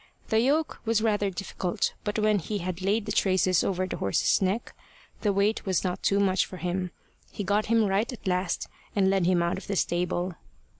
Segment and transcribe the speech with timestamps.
[0.29, 4.41] The yoke was rather difficult; but when he had laid the traces over the horse's
[4.41, 4.75] neck,
[5.21, 6.89] the weight was not too much for him.
[7.31, 10.33] He got him right at last, and led him out of the stable.